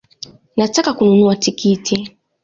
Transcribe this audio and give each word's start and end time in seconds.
Nataka 0.57 0.93
kununua 0.93 1.35
tikiti 1.35 2.17